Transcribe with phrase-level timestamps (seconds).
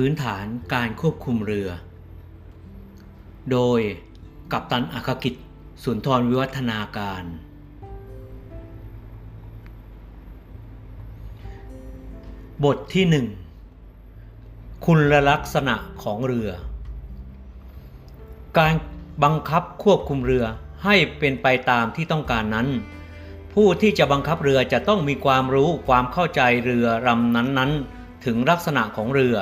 [0.00, 1.68] พื้นฐานการควบคุมเรือ
[3.52, 3.80] โดย
[4.52, 5.34] กัปตันอาคากิจ
[5.84, 7.24] สุนทรวิวัฒนาการ
[12.64, 13.26] บทที่หนึ่ง
[14.86, 16.50] คุณลักษณะของเรือ
[18.58, 18.74] การ
[19.24, 20.44] บังคับควบคุมเรือ
[20.84, 22.68] ให้เป็นไปตามที่ต้องการนั้น
[23.54, 29.38] ผู้ที่จะบังคับเรือจะต้องมีความรู้ความเข้าใจเรือลำนั้นๆ ถึงลักษณะของเรือ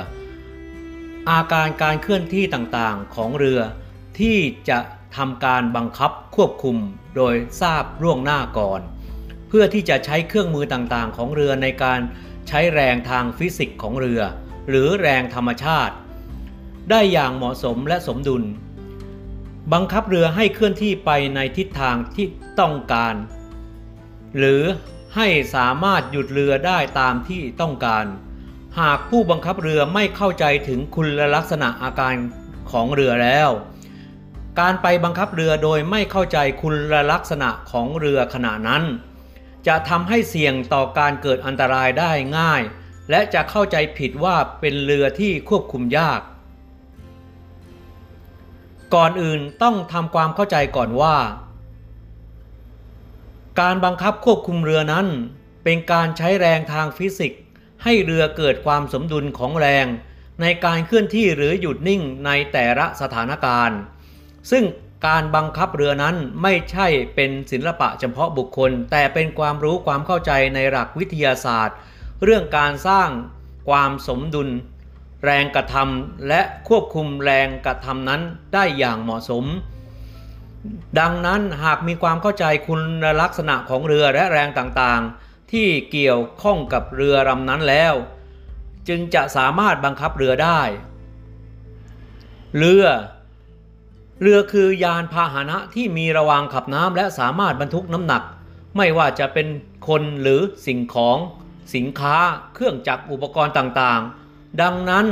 [1.29, 3.59] อาการการเคลื่อนที่ต่างๆของเรือ
[4.19, 4.37] ที่
[4.69, 4.79] จะ
[5.17, 6.77] ทำการบังคับควบคุม
[7.15, 8.81] โดยทราบล่วงหน้าก่อน
[9.47, 11.99] เพื่อที่จะใช้เครื่องมือต่างๆ ของเรือในการ
[12.47, 14.21] ใช้แรงทางฟิสิกส์ของเรือ
[14.69, 15.95] หรือแรงธรรมชาติ
[16.89, 18.43] ได้อย่างเหมาะสมและสมดุล
[19.73, 22.25] บังคับเรือให้เคลื่อนที่ไปในทิศทางที่
[22.59, 23.15] ต้องการ
[24.37, 24.63] หรือ
[25.15, 28.05] ให้สามารถหยุดเรือได้ตามที่ต้องการ
[28.81, 32.15] หากผู้บังคับเรือไม่เข้าใจถึงคุณลักษณะอาการ
[32.71, 33.49] ของเรือแล้ว
[34.59, 36.75] การไปบังคับเรือโดยไม่เข้าใจคุณ
[37.11, 38.83] ลักษณะของเรือขณะนั้น
[39.67, 42.61] จะทำให้เสี่ยงต่อการเกิดอันตรายได้ง่าย
[43.09, 46.21] และจะเข้าใจผิดว่าเป็นเรือที่ควบคุมยาก
[48.95, 51.17] ก่อนอื่นต้องทำความเข้าใจก่อนว่า
[53.59, 55.07] การบังคับควบคุมเรือนั้น
[55.63, 57.42] เป็นการใช้แรงทางฟิสิกส์
[57.83, 59.85] ให้เรือเกิดความสมดุลของแรง
[60.41, 63.77] ในการเคลื่อนที่หรือหยุดนิ่งในแต่ละสถานการณ์
[64.51, 64.63] ซึ่ง
[65.07, 71.77] การบังคับเรือนั้นไม่ใช่เป็นศิลปะเฉพาะบุคคล แต่เป็นความรู้ความเข้าใจในหลักวิทยาศาสตร์
[72.23, 73.09] เรื่องการสร้าง
[73.69, 74.49] ความสมดุล
[75.25, 78.21] แรงกระทำและควบคุมแรงกระทำนั้น
[78.53, 79.45] ได้อย่างเหมาะสม
[80.99, 82.81] ดังนั้นหากมีความเข้าใจคุณ
[83.21, 85.22] ลักษณะของเรือและแรงต่างๆ
[85.53, 87.93] ที่เกี่ยวข้องกับเรือลำนั้นแล้ว
[88.87, 90.61] จึงจะสามารถบังคับเรือได้
[92.57, 92.85] เรือ
[94.21, 98.23] เรือคือยานพาหนะที่มีระวางขับน้ำและสามารถบรรทุกน้ำหนัก
[98.77, 99.47] ไม่ว่าจะเป็น
[99.87, 101.17] คนหรือสิ่งของ
[101.75, 102.15] สินค้า
[102.53, 105.07] เครื่องจักรอุปกรณ์ต่างๆ ดังนั้น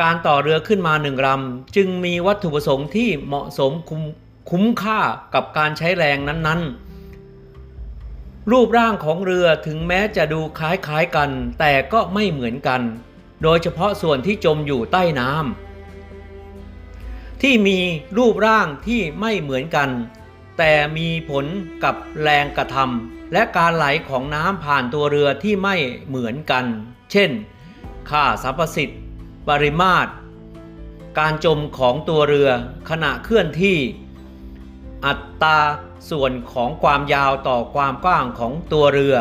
[0.00, 4.02] การต่อเรือขึ้นมาหนึ่งลำจึงมีวัตถุประสงค์ที่เหมาะสมคุ้ม
[4.50, 5.00] คุ้มค่า
[5.34, 6.87] กับการใช้แรงนั้นๆ
[8.52, 12.82] รูปร่างของเรือถึงแม้จะดูคล้ายๆกัน แต่ก็ไม่เหมือนกัน
[13.42, 17.78] โดยเฉพาะส่วนที่จมอยู่ใต้น้ำที่มี
[18.18, 19.90] รูปร่างที่ไม่เหมือนกัน
[20.58, 21.44] แต่มีผล
[21.84, 25.76] กับแรงกระทำและการไหลของน้ำผ่านตัวเรือที่ไม่
[26.08, 26.64] เหมือนกัน
[27.12, 27.30] เช่น
[28.10, 29.00] ค่าสรรพสิทธิ์
[29.48, 30.10] ปริมาตร
[31.18, 32.50] การจมของตัวเรือ
[32.90, 33.78] ขณะเคลื่อนที่
[35.06, 35.58] อัตรา
[36.10, 39.16] ส่วนของความยาวต่อความกว้างของตัวเรือ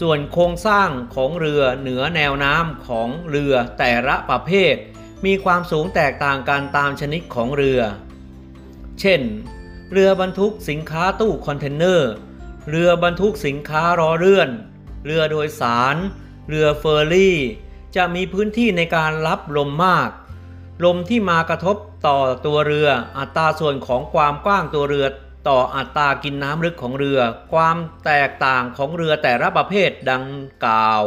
[0.00, 4.74] ส่วนโครงสร้างของเรือเหนือแนวน้ำของเรือแต่ละประเภท
[5.24, 7.80] มีความสูงแตกต่างกันตามชนิดของเรือ
[9.00, 9.20] เช่น
[9.92, 12.10] เรือบรรทุกสินค้าตู้คอนเทนเนอร์
[12.70, 14.50] เรือบรรทุกสินค้ารอเลื่อน
[15.04, 15.96] เรือโดยสาร
[16.48, 17.38] เรือเฟอร์รี่
[17.96, 20.10] จะมีพื้นที่ในการรับลมมาก
[20.84, 21.76] ลมที่มากระทบ
[22.06, 22.88] ต่อตัวเรือ
[23.18, 25.06] อัตราส่วนของความกว้างตัวเรือ
[25.48, 27.20] ต่ออัตรากินน้ำลึกของเรือ
[27.52, 30.24] ความแตกต่างของเรือแต่ละประเภทดัง
[30.64, 31.02] กล่าว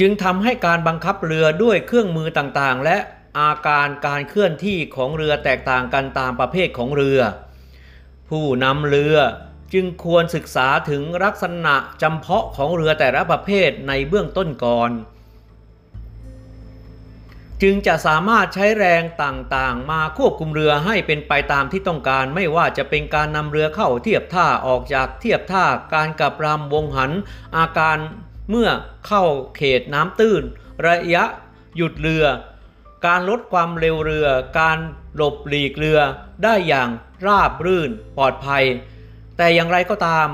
[0.00, 2.96] จึงทำให้การบังคับเรือด้วยเครื่องมือต่างๆ และ
[3.38, 7.20] อาการการเคลื่อนที่ของเรือแตกต่างกันตามประเภทของเรือ
[8.28, 9.16] ผู้นำเรือ
[9.72, 14.90] จึงควรศึกษาถึงลักษณะจำเพาะของเรือแต่ละประเภทในเบื้องต้นก่อน
[17.62, 25.64] จึงจะสามารถใช้แรงต่างๆ มาควบคุมเรือให้เป็นไปตามที่ต้องการ ไม่ว่าจะเป็นการนำเรือเข้าเทียบท่าออกจากเทียบท่า
[25.94, 27.12] การกลับรำวงหัน
[27.56, 27.98] อาการ
[28.50, 28.68] เมื่อ
[29.06, 29.24] เข้า
[29.56, 30.42] เขตน้ำตื้น
[30.86, 31.24] ระยะ
[31.76, 32.24] หยุดเรือ
[33.06, 34.28] การลดความเร็วเรือ
[34.60, 34.78] การ
[35.16, 35.98] หลบหลีกเรือ
[36.44, 36.88] ได้อย่าง
[37.26, 38.64] ราบรื่นปลอดภัย
[39.36, 40.28] แต่อย่างไรก็ตาม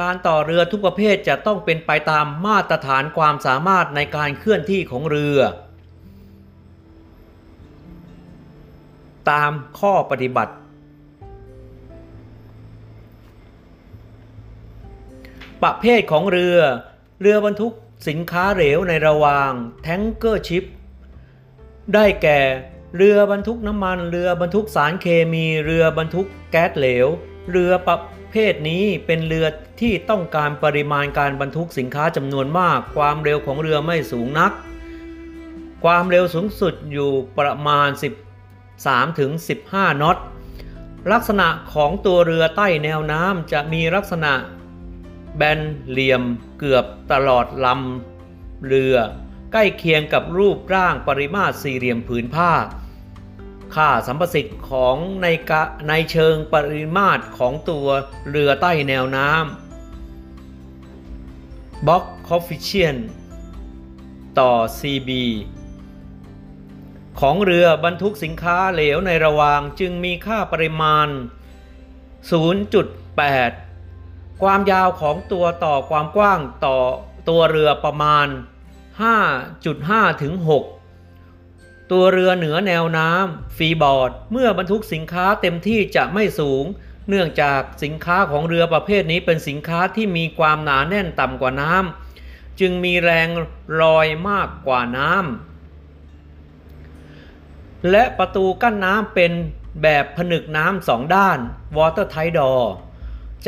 [0.00, 5.38] การต่อเรือทุกประเภทจะต้องเป็นไปตามมาตรฐานความสามารถในการเคลื่อนที่ของเรือ
[9.30, 10.52] ตามข้อปฏิบัติ
[15.62, 16.58] ประเภทของเรือ
[17.20, 17.72] เรือบรรทุก
[18.08, 19.50] สินค้าเหลวในระหว่าง
[19.82, 20.64] แทงเกอร์ชิป
[21.94, 22.40] ได้แก่
[22.96, 27.06] เรือบรรทุกน้ำมัน เรือบรรทุกสารเคมี เรือบรรทุกแก๊สเหลว
[27.50, 27.98] เรือประ
[28.30, 29.46] เภทนี้เป็นเรือ
[29.80, 34.52] ที่ต้องการปริมาณการบรรทุกสินค้าจำนวนมาก ความเร็วของเรือไม่สูงนัก
[35.84, 38.29] ความเร็วสูงสุดอยู่ประมาณ 10
[38.86, 40.18] 3-15 น็อต
[41.12, 44.32] ลักษณะของตัวเรือใต้แนวน้ำจะมีลักษณะ
[45.36, 45.60] แบน
[45.90, 46.22] เหลี่ยม
[46.58, 48.96] เกือบตลอดลำเรือ
[49.52, 52.52] ใกล้เคียงกับรูปร่างปริมาตรสี่เหลี่ยมผืนผ้า
[53.74, 55.26] ค่าสัมประสิทธิ์ของใน
[55.88, 57.86] ในเชิงปริมาตรของตัว
[58.30, 62.96] เรือใต้แนวน้ำบล็อกคอฟฟิเชียน
[64.38, 65.10] ต่อ CB
[67.20, 71.08] ของเรือบรรทุกสินค้าเหลวในระหว่างจึงมีค่าประมาณ
[72.38, 76.78] 0.8 ความยาวของตัวต่อความกว้างต่อ
[77.28, 78.26] ตัวเรือประมาณ
[79.04, 80.44] 5.5 ถึง 6
[81.92, 86.64] ตัวเรือเหนือแนวน้ำฟรีบอร์ด เมื่อบรรทุกสินค้าเต็มที่จะไม่สูง
[87.08, 93.28] เนื่องจากสินค้าของเรือประเภทนี้เป็นสินค้าที่มีความหนาแน่นต่ำกว่าน้ำจึงมีแรง
[93.82, 95.49] ลอยมากกว่าน้ำ
[97.90, 99.32] และประตูกั้นน้ำเป็น
[99.82, 101.38] แบบผนึกน้ำสองด้าน
[101.76, 102.64] Water Tight Door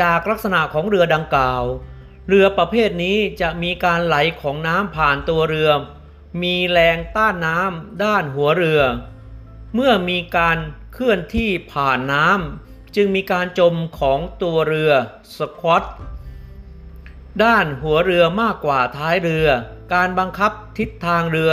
[0.01, 1.63] จากลักษณะของเรือดังกล่าว
[2.29, 5.71] เรือประเภทนี้จะมีการไหลของน้ำผ่านตัวเรือ
[6.43, 8.81] มีแรงต้านน้ำด้านหัวเรือ
[9.75, 10.59] เมื่อมีการ
[10.95, 14.93] เคลื่อนที่ผ่านน้ำจึงมีการจมของตัวเรือ
[15.37, 15.83] สควอต
[17.45, 19.47] ด้านหัวเรือมากกว่าท้ายเรือ
[19.95, 21.53] การบังคับทิศทางเรือ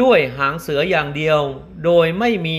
[0.00, 1.40] ด้วยหางเสืออย่างเดียว
[1.84, 2.58] โดยไม่มี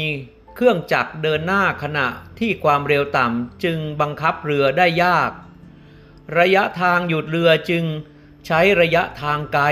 [0.55, 2.07] เครื่องจักรเดินหน้าขณะ
[2.39, 5.31] ที่ความเร็วต่ำจึงบังคับเรือได้ยาก
[6.39, 7.83] ระยะทางหยุดเรือจึง
[8.47, 9.65] ใช้ระยะทางไกล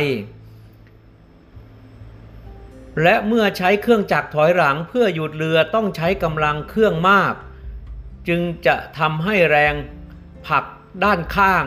[3.01, 7.33] และเมื่อใช้เครื่องจักรถอยหลังเพื่อหยุดเรือต้องใช้กำลังเครื่องมาก
[8.27, 9.73] จึงจะทำให้แรง
[10.47, 10.65] ผลัก
[11.03, 11.65] ด้านข้าง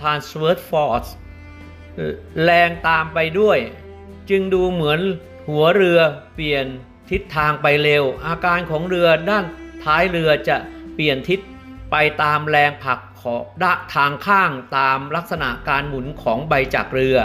[0.00, 1.10] transverse force
[2.44, 3.58] แรงตามไปด้วย
[4.30, 5.00] จึงดูเหมือน
[5.48, 6.00] หัวเรือ
[6.34, 6.66] เปลี่ยน
[7.10, 9.44] ทิศทางไปเร็ว อาการของเรือด้าน
[9.84, 10.56] ท้ายเรือจะ
[10.94, 11.40] เปลี่ยนทิศ
[11.90, 17.18] ไปตามแรงผลักของด้านทางข้างตามลักษณะการหมุนของใบจักเรือ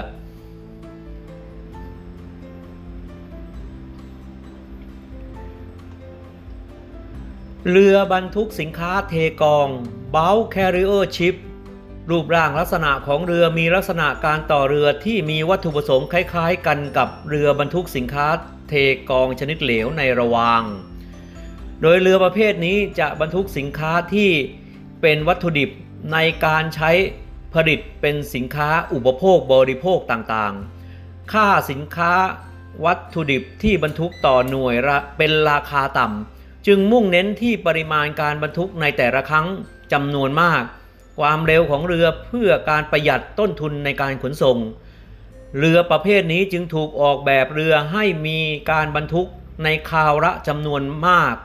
[7.72, 9.68] เรือบรรทุกสินค้าเทกอง
[10.16, 11.36] b u l k Carrier Ship
[12.10, 18.28] รูปร่างลักษณะของเรือมีลักษณะการต่อเรือที่มีวัตถุประสงค์คล้าย ๆ กันกับเรือบรรทุกสินค้า
[18.70, 18.74] เท
[19.10, 20.62] กองชนิดเหลวในระวาง
[21.82, 24.32] โดยเรือประเภทนี้จะบรรทุกสินค้าที่
[25.02, 25.70] เป็นวัตถุดิบ
[26.14, 26.92] ในการใช้
[27.54, 32.14] ผลิตเป็นสินค้าอุปโภคบริโภคต่างๆ ค่าสินค้า
[32.86, 34.76] วัตถุดิบที่บรรทุกต่อหน่วย
[35.18, 39.48] เป็นราคาต่ำจึงมุ่งเน้นที่ปริมาณการบรรทุกในแต่ละครั้ง
[39.94, 40.64] จำนวนมาก
[41.18, 44.58] ความเร็วของเรือเพื่อการประหยัดต้นทุนในการขนส่ง
[45.58, 48.40] เรือประเภทนี้จึงถูกออกแบบเรือให้มี
[48.72, 49.28] การบรรทุก
[49.64, 51.36] ในคาวระจำนวนมาก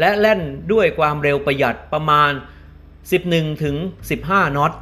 [0.00, 0.40] และแล่น
[0.72, 2.32] ด้วยความเร็วประหยัดประมาณ
[3.00, 3.76] 11ถึง
[4.16, 4.72] 15 น็อต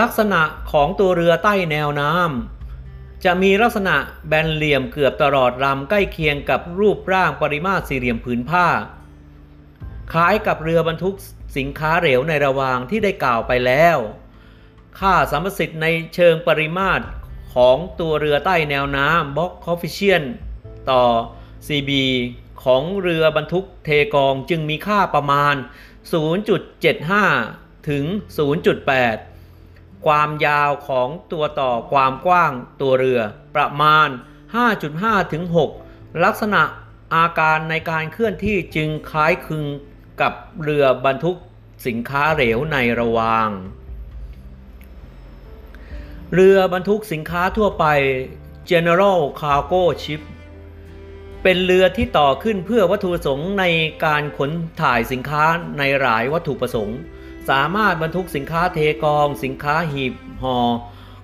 [0.00, 0.40] ลักษณะ
[0.72, 3.96] ของตัวเรือใต้แนวน้ำจะมีลักษณะ
[4.28, 8.66] แบนเหลี่ยมเกือบตลอดลำใกล้เคียงกับรูปร่างปริมาตรสี่เหลี่ยมผืนผ้า
[10.14, 11.16] คล้ายกับเรือบรรทุก
[11.56, 13.98] สินค้าเหลวในระวางที่ได้กล่าวไปแล้ว
[14.98, 17.04] ค่าสัมประสิทธิ์ในเชิงปริมาตร
[17.54, 20.22] ของตัวเรือใต้แนวน้ำบ็อกคอฟฟิเชียน
[20.90, 21.04] ต่อ
[21.66, 21.90] CB
[22.64, 25.54] ของเรือบรรทุกเทกองจึงมีค่าประมาณ
[27.12, 28.04] 0.75 ถึง
[28.86, 33.20] 0.8 ความยาวของตัวต่อความกว้างตัวเรือ
[33.56, 34.08] ประมาณ
[34.70, 35.44] 5.5 ถึง
[35.84, 36.62] 6 ลักษณะ
[37.14, 39.66] อาการในการเคลื่อนที่จึงคล้ายคลึง
[40.20, 41.36] กับเรือบรรทุก
[41.86, 43.48] สินค้าเหลวในระวาง
[46.34, 47.84] เรือบรรทุกสินค้าทั่วไป
[48.70, 50.20] General Cargo Ship
[51.42, 53.64] เป็นเรือที่ต่อขึ้นเพื่อวัตถุประสงค์ใน
[54.04, 54.50] การขน
[54.82, 55.44] ถ่ายสินค้า
[55.78, 56.98] ในหลายวัตถุประสงค์
[57.50, 60.58] สามารถบรรทุกสินค้าเทกอง สินค้าหีบห่อ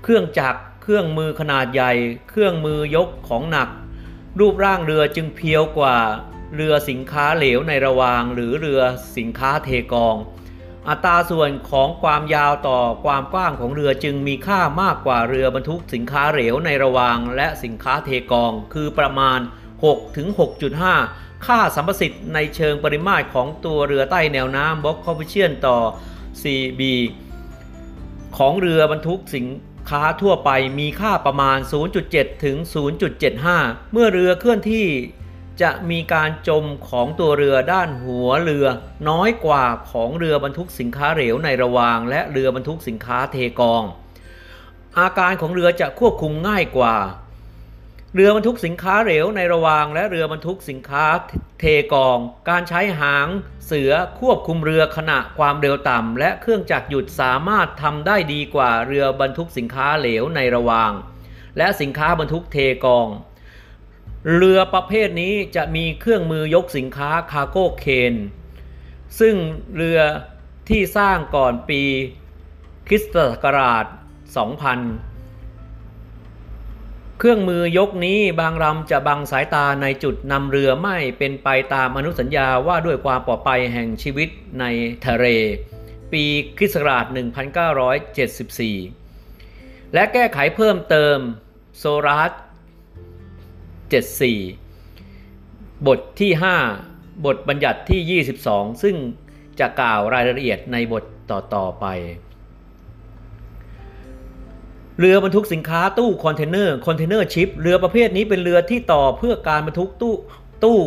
[0.02, 1.92] เครื่องจักร เครื่องมือขนาดใหญ่
[2.30, 3.68] เครื่องมือยกของหนัก
[4.40, 5.96] รูปร่างเรือจึงเพียวกว่า
[6.54, 8.80] เรือสินค้าเหลวในระวาง หรือเรือ
[9.16, 10.16] สินค้าเทกอง
[10.88, 19.40] อัตราส่วนของความยาวต่อความกว้างของเรือจึงมีค่ามากกว่าเรือบรรทุกสินค้าเหลวในระวาง และสินค้าเทกอง คือประมาณ
[19.78, 20.28] 6ถึง
[20.86, 25.78] 6.5 ค่าสัมประสิทธิ์ในเชิงปริมาตรของตัวเรือใต้แนวน้ำบล็อกคอฟฟิเชียนต่อ
[26.42, 26.80] CB
[28.38, 29.46] ของเรือบรรทุกสิน
[29.90, 31.58] ค้าทั่วไปมีค่าประมาณ
[32.00, 32.56] 0.7 ถึง
[33.24, 34.86] 0.75 เมื่อเรือเคลื่อนที่
[35.62, 38.66] จะมีการจมของตัวเรือด้านหัวเรือ
[39.08, 43.82] น้อยกว่าของเรือบรรทุกสินค้าเหลวในระวาง และเรือบรรทุกสินค้าเทกอง
[44.98, 46.96] อาการของเรือจะควบคุมง่ายกว่า
[48.14, 51.04] เรือบรรทุกสินค้าเหลวในระวาง และเรือบรรทุกสินค้า
[51.60, 53.28] เทกอง การใช้หาง
[53.66, 60.92] เสือควบคุมเรือขณะความเร็วต่ำและเครื่องจักรหยุดสามารถทำได้ดีกว่าเรือบรรทุกสินค้าเหลวในระวาง
[61.58, 63.08] และสินค้าบรรทุกเทกอง
[64.34, 68.14] เรือประเภทนี้จะมีเครื่องมือยกสินค้าคาร์โก้เคน
[69.20, 69.34] ซึ่ง
[69.76, 70.00] เรือ
[70.68, 71.82] ที่สร้างก่อนปี
[72.88, 73.94] คริสตศักราช 2000
[77.18, 84.28] เครื่องมือยกนี้บางลำจะบังสายตาในจุดนำเรือไม่เป็นไปตามอนุสัญญาว่าด้วยความปลอดภัยแห่งชีวิต
[84.60, 84.64] ใน
[85.06, 85.26] ทะเล
[86.12, 86.24] ปี
[86.56, 87.04] คริสตศักราช
[88.30, 91.16] 1974 และแก้ไขเพิ่มเติม
[91.78, 92.32] โซรัส
[93.90, 96.30] 74 บทที่
[96.78, 98.96] 5 บทบัญญัติที่ 22 ซึ่ง
[99.60, 101.86] จะกล่าวรายละเอียดในบทต่อ ๆ ไป
[104.98, 110.14] เรือบรรทุกสินค้าตู้คอนเทนเนอร์ container ship เรือประเภทนี้เป็นเรือที่ต่อเพื่อการบรรทุกตู้
[110.64, 110.78] ตู้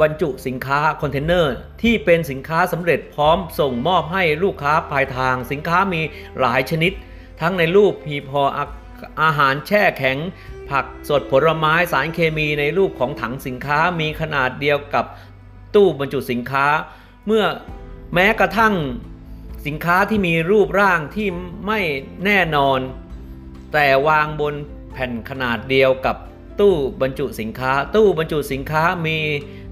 [0.00, 6.00] บรรจุสินค้าคอนเทนเนอร์ที่เป็นสินค้าสำเร็จพร้อมส่งมอบให้ลูกค้าปลายทางสินค้ามี
[6.40, 6.92] หลายชนิด
[7.40, 8.44] ทั้งในรูปหีบห่อ
[9.22, 10.18] อาหารแช่แข็ง
[10.70, 15.04] ผักสดผลไม้สารเคมีในรูปของถังสินค้ามีขนาดเดียวกับ
[15.74, 16.66] ตู้บรรจุสินค้า
[17.26, 17.44] เมื่อ
[18.14, 18.74] แม้กระทั่ง
[19.66, 21.28] สินค้าที่มีรูปร่างที่
[21.66, 21.80] ไม่
[22.24, 22.78] แน่นอน
[23.72, 24.54] แต่วางบน
[24.92, 26.16] แผ่นขนาดเดียวกับ
[26.60, 29.18] ตู้บรรจุสินค้า ตู้บรรจุสินค้ามี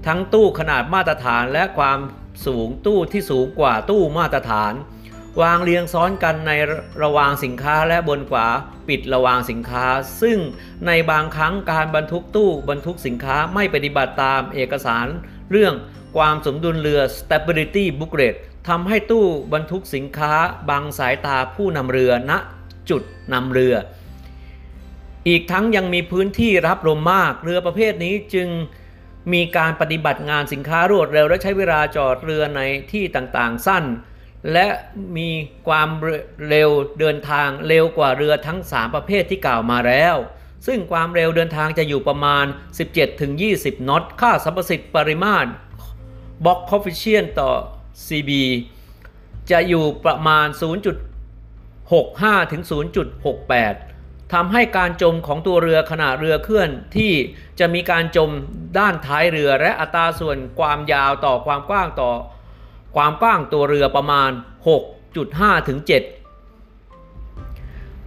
[0.07, 1.99] ทั้งตู้ขนาดมาตรฐานและความ
[2.45, 4.73] สูงตู้ที่สูงกว่าตู้มาตรฐาน
[5.41, 6.51] วางเรียงซ้อนกันใน
[7.03, 8.47] ระวางสินค้าและบนขวา
[8.87, 9.85] ปิดระวางสินค้า
[10.21, 10.37] ซึ่ง
[10.87, 15.07] ในบางครั้งการบรรทุกตู้บรรทุกสินค้าไม่ปฏิบัติตามเอกสาร
[15.51, 15.73] เรื่อง
[16.15, 18.35] ความสมดุลเรือ stability booklet
[18.67, 20.33] ทำให้ตู้บรรทุกสินค้า
[20.69, 22.31] บังสายตาผู้นำเรือณ
[22.89, 23.01] จุด
[23.33, 23.75] นำเรือ
[25.27, 28.49] อีกทั้งยังมีพื้นที่รับลมมากเรือประเภทนี้จึง
[29.33, 32.61] มีการปฏิบัติงานสินค้ารวดเร็วและใช้เวลาจอดเรือใน
[32.91, 33.83] ที่ต่างๆ สั้น
[34.53, 34.67] และ
[35.17, 35.29] มี
[35.67, 35.89] ความ
[36.49, 40.15] เร็วเดินทางเร็วกว่าเรือทั้ง 3 ประเภทที่กล่าวมาแล้ว
[40.67, 42.45] ซึ่งความเร็วเดินทางจะอยู่ประมาณ
[43.17, 45.49] 17-20 นอต ค่าสัมประสิทธิ์ปริมาตร
[46.45, 47.51] บ็อกคอฟฟิเชียนต่อ
[48.07, 48.31] CB
[49.51, 50.47] จะอยู่ประมาณ
[51.69, 52.63] 0.65 ถึง
[53.47, 57.13] 0.68 ทำให้การจมของตัวเรือขณะเรือเคลื่อนที่
[57.59, 58.29] จะมีการจม
[58.79, 62.11] ด้านท้ายเรือและอัตราส่วนความยาวต่อความกว้างต่อ
[62.95, 64.31] ความกว้างตัวเรือประมาณ
[64.99, 65.89] 6.5 ถึง 7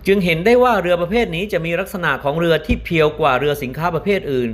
[0.06, 4.50] จึงเห็นได้ว่าเรือประเภทนี้จะมีลักษณะของเรือที่เพียวกว่าเรือสินค้าประเภทอื่น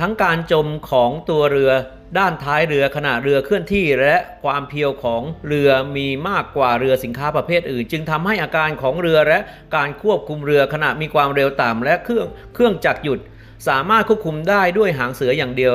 [0.00, 1.70] ทั้งการจมของตัวเรือ
[2.18, 9.38] ด้านท้ายเรือขณะเรือเคลื่อนที่และความเพียวของเรือมีมากกว่าเรือสินค้าประเภทอื่น จึงทำให้อาการของเรือและ
[9.76, 13.18] การควบคุมเรือขณะมีความเร็วต่ำและเครื่องเครื่องจักรหยุด
[13.68, 15.74] สามารถควบคุมได้ด้วยหางเสืออย่างเดียว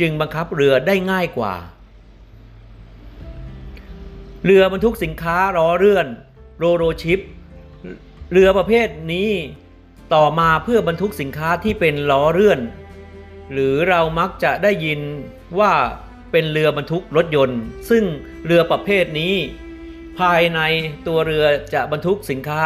[0.00, 1.54] จึงบังคับเรือได้ง่ายกว่า
[4.44, 6.06] เรือบรรทุกสินค้าล้อเลื่อน
[6.58, 7.20] โรโรชิป
[8.32, 9.30] เรือประเภทนี้
[10.14, 12.60] ต่อมาเพื่อบรรทุกสินค้าที่เป็นล้อเลื่อน
[13.52, 15.00] หรือเรามักจะได้ยิน
[15.58, 15.72] ว่า
[16.32, 18.04] เป็นเรือบรรทุกรถยนต์ ซึ่ง
[18.46, 19.34] เรือประเภทนี้
[20.18, 20.60] ภายใน
[21.06, 21.44] ตัวเรือ
[21.74, 22.62] จะบรรทุกสินค้า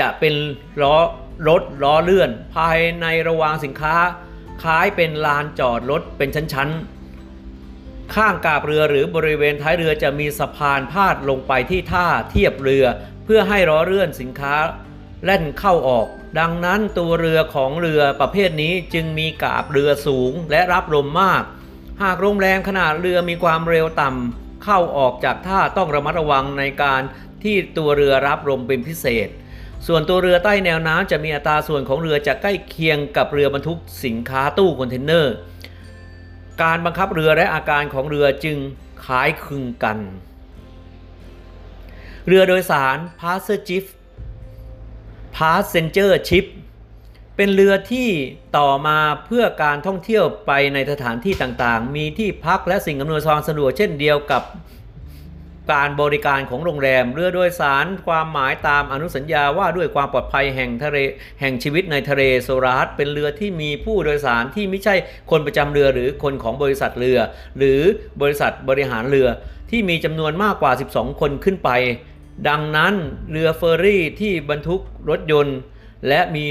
[0.00, 0.34] จะเป็น
[0.82, 0.96] ล้อ
[1.48, 3.96] รถล้อเลื่อน ภายในระวางสินค้า
[4.62, 7.01] คล้ายเป็นลานจอดรถเป็นชั้นๆ
[8.14, 12.84] ข้างกาบเรือหรือบริเวณท้ายเรือจะมีสะพานพาดลงไปที่ท่าเทียบเรือ
[13.24, 14.54] เพื่อให้ล้อเลื่อนสินค้า
[15.24, 16.06] แล่นเข้าออก
[16.38, 21.42] ดังนั้นตัวเรือของเรือประเภทนี้จึงมีกาบเรือสูงและรับลมมาก
[22.02, 27.02] หากลมแรงขนาดเรือมีความเร็วต่ำเข้าออกจากท่าต้องระมัดระวังในการ
[27.42, 29.28] ที่ตัวเรือรับลมเป็นพิเศษ
[29.86, 35.34] ส่วนตัวเรือใต้แนวน้ำจะมีอัตราส่วนของเรือจะใกล้เคียงกับเรือบรรทุกสินค้าตู้คอนเทนเนอร์
[36.62, 38.58] การบังคับเรือและอาการของเรือจึง
[39.04, 39.98] คล้ายคลึงกัน
[42.26, 43.84] เรือโดยสาร Passenger
[45.36, 46.46] Passenger Ship
[47.36, 48.08] เป็นเรือที่
[48.58, 54.42] ต่อมาเพื่อการท่องเที่ยวไปในสถานที่ต่างๆ มีที่พักและสิ่งอำนวยความสะดวกเช่นเดียวกับ
[55.70, 60.98] การบริการของโรงแรมเรือโดยสารความหมายตามอนุสัญญาว่าด้วยความปลอดภัยแห่งทะเล
[61.40, 64.94] แห่งชีวิตในทะเลโซราสเป็นเรือที่มีผู้โดยสารที่ไม่ใช่
[65.30, 67.18] คนประจำเรือหรือคนของบริษัทเรือ
[67.58, 67.80] หรือ
[68.22, 69.28] บริษัทบริหารเรือ
[69.70, 71.70] ที่มีจำนวนมากกว่า 12 คนขึ้นไป
[72.48, 72.94] ดังนั้น
[73.30, 75.58] เรือเฟอร์รี่ที่บรรทุกรถยนต์
[76.08, 76.44] และมี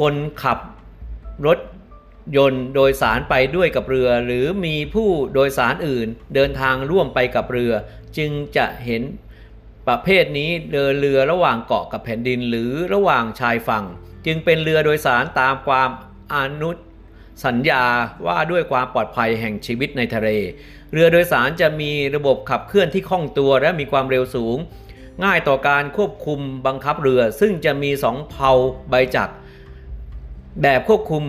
[0.00, 0.58] คนขับ
[1.46, 1.58] รถ
[2.36, 7.72] ยนต์โดยสารไปด้วยกับเรือ หรือมีผู้โดยสารอื่น เดินทางร่วมไปกับเรือ
[8.16, 9.02] จึงจะเห็น
[9.88, 13.84] ประเภทนี้เดินเรือระหว่างเกาะกับแผ่นดินหรือระหว่างชายฝั่ง
[14.26, 15.90] จึงเป็นเรือโดยสารตามความ
[16.34, 16.70] อนุ
[17.44, 17.84] สัญญา
[18.26, 20.28] ว่าด้วยความปลอดภัยแห่งชีวิตในทะเล
[20.92, 24.56] เรือโดยสารจะมีระบบขับเคลื่อนที่คล่องตัวและมีความเร็วสูง
[25.24, 28.50] ง่ายต่อการควบคุมบังคับเรือ ซึ่งจะมีสองเพา
[28.90, 29.34] ใบจักร
[30.62, 31.24] แบบควบคุม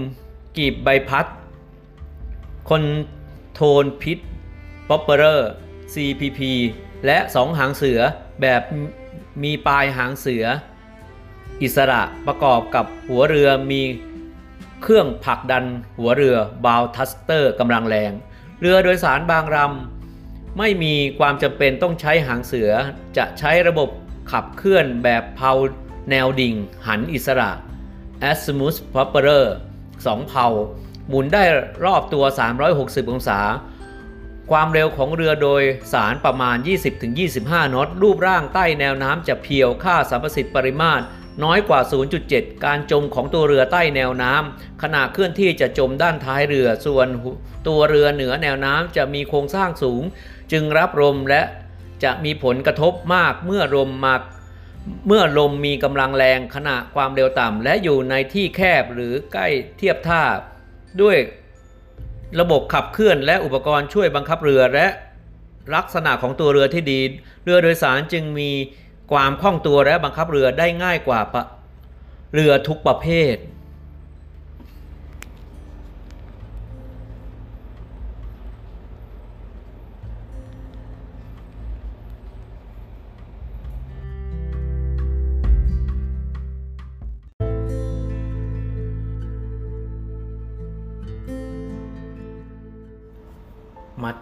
[0.57, 1.25] กีบใบพัด
[2.69, 2.83] คอน
[3.53, 4.17] โทนพิษ
[4.89, 5.49] ป๊อปเปอร์
[5.93, 6.39] CPP
[7.05, 7.99] และสองหางเสือ
[8.41, 8.61] แบบ
[9.43, 10.45] มีปลายหางเสือ
[11.61, 13.81] อิสระประกอบกับหัวเรือมี
[14.81, 15.65] เครื่องผลักดัน
[15.97, 18.11] หัวเรือ bow thruster กำลังแรง
[18.61, 22.69] เรือโดยสารบางลำไม่มีความจำเป็นต้องใช้หางเสือ
[23.17, 23.89] จะใช้ระบบ
[24.31, 25.51] ขับเคลื่อนแบบเพา
[26.09, 26.55] แนวดิ่ง
[26.87, 27.51] หันอิสระ
[28.29, 29.29] a s m u s p r o p e r
[29.85, 30.45] 2เพา
[31.07, 31.43] หมุนได้
[31.85, 32.23] รอบตัว
[32.67, 33.39] 360 องศา
[34.51, 36.57] ความเร็วของเรือโดยสารประมาณ
[37.15, 41.03] 20-25 นอต รูปร่างใต้แนวน้ำจะเพียวค่าสัมประสิทธิ์ปริมาตร
[41.43, 41.79] น้อยกว่า
[42.21, 47.07] 0.7 การจมของตัวเรือใต้แนวน้ำขณะเคลื่อนที่จะจมด้านท้ายเรือ ส่วน
[47.67, 50.03] ตัวเรือเหนือแนวน้ำจะมีโครงสร้างสูง
[50.51, 51.41] จึงรับลมและ
[52.03, 54.15] จะมีผลกระทบมากเมื่อลมมา
[55.07, 60.23] เมื่อลมมีกำลังแรงขณะความเร็วต่ำและอยู่ในที่แคบหรือใกล้เทียบท่า
[61.01, 61.17] ด้วย
[62.39, 64.87] ระบบขับเคลื่อนและอุปกรณ์ช่วยบังคับเรือและ
[65.75, 66.99] ลักษณะของตัวเรือที่ดี
[67.43, 68.51] เรือโดยสารจึงมี
[69.11, 71.19] ความคล่องตัวและบังคับเรือได้ง่ายกว่า
[72.33, 73.35] เรือทุกประเภท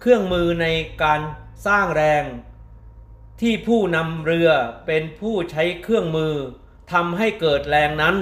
[0.00, 0.66] เครื่องมือใน
[1.02, 1.20] การ
[1.66, 2.24] สร้างแรง
[3.40, 4.50] ที่ผู้นำเรือ
[4.86, 6.34] เป็นผู้ใช้เครื่องมือ
[6.92, 8.16] ทำให้เกิดแรงนั้น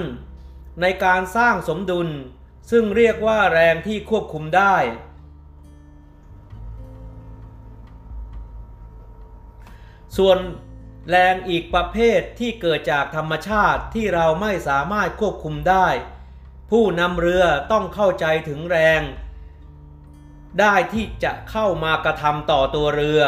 [0.81, 2.09] ในการสร้างสมดุล
[2.71, 4.75] ซึ่งเรียกว่าแรงที่ควบคุมได้
[10.17, 10.37] ส่วน
[11.09, 15.87] แรงอีกประเภทที่เกิดจากธรรมชาติที่เราไม่สามารถควบคุมได้
[16.71, 19.01] ผู้นำเรือต้องเข้าใจถึงแรง
[20.59, 23.21] ได้ที่จะเข้ามากระทำต่อตัวเรือ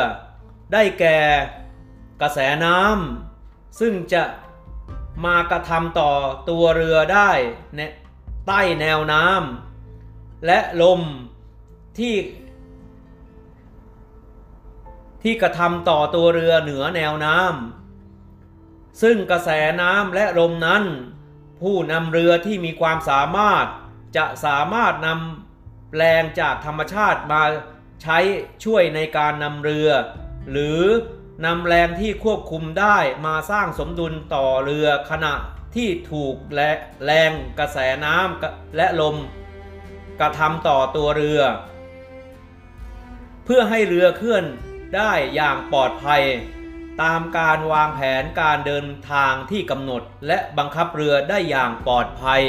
[0.73, 1.19] ได้แก่
[2.21, 4.23] กระแสน้ำซึ่งจะ
[5.25, 6.11] มากระทำต่อ
[6.49, 7.31] ตัวเรือได้
[8.47, 11.01] ใต้แนวน้ำและลม
[11.97, 12.15] ที่
[15.23, 19.49] ที่กระทำต่อตัวเรือเหนือแนวน้ำซึ่งกระแส
[19.81, 20.83] น้ำและลมนั้น
[21.61, 23.65] ผู้นำเรือที่มีความสามารถ
[24.17, 27.43] จะสามารถนำแรงจากธรรมชาติมา
[28.03, 28.17] ใช้
[28.63, 29.89] ช่วยในการนำเรือ
[30.51, 30.81] หรือ
[31.45, 35.33] นำแรงที่ควบคุมได้มาสร้างสมดุลต่อเรือขณะ
[35.75, 36.71] ที่ถูกและ
[37.03, 39.15] แรงกระแสน้ำและลม
[40.19, 41.41] กระทำต่อตัวเรือ
[43.45, 44.45] เพื่อให้เรือเคลื่อน
[44.95, 46.23] ได้อย่างปลอดภัย
[47.01, 52.43] ตามการวางแผนการเดินทางที่กำหนดและบังคับเรือได้อย่างปลอดภัย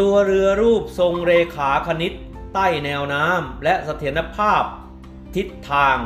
[0.00, 2.12] ตัวเรือรูปทรงเรขาคณิต
[2.52, 4.62] ใต้แนวน้ำและเสถียรภาพ
[5.36, 5.98] ทิศทาง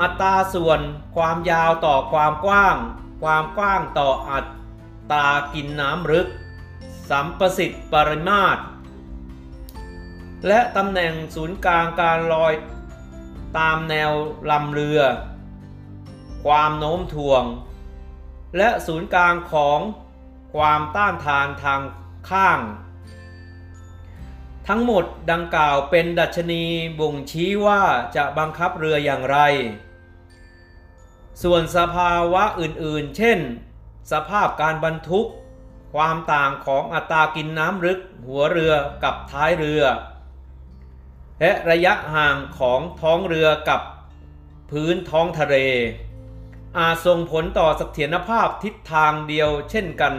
[0.00, 0.80] อัตราส่วน
[1.16, 2.76] ความยาวต่อความกว้าง
[3.22, 4.40] ความกว้างต่ออั
[5.12, 6.28] ตรากินน้ำลึก
[7.10, 8.60] สัมประสิทธิ์ปริมาตร
[10.46, 12.54] และตำแหน่งศูนย์กลางการลอย
[13.58, 14.12] ตามแนว
[14.50, 15.00] ลำเรือ
[16.44, 17.44] ความโน้มถ่วง
[18.56, 19.80] และศูนย์กลางของ
[20.54, 21.80] ความต้านทานทาง
[22.30, 22.58] ข้าง
[24.68, 26.64] ทั้งหมดดังกล่าวเป็นดัชนี
[27.00, 27.82] บ่งชี้ว่า
[28.16, 29.38] จะบังคับเรืออย่างไร
[31.42, 33.38] ส่วนสภาวะอื่นๆ เช่น
[34.12, 35.26] สภาพการบรรทุก
[35.94, 39.82] ความต่างของอัตรากินน้ำลึก หัวเรือกับท้ายเรือ
[41.40, 43.80] และระยะห่างของท้องเรือกับ
[44.70, 45.56] พื้นท้องทะเล
[46.78, 50.14] อาจส่งผลต่อเสถียรภาพทิศทางเดียวเช่นกัน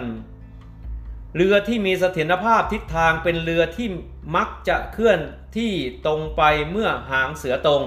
[1.36, 3.88] เรือที่มีเสถียรภาพทิศทางเป็นเรือที่
[4.36, 5.20] มักจะเคลื่อน
[5.58, 5.74] ที่
[6.06, 7.86] ตรงไปเมื่อหางเสือตรง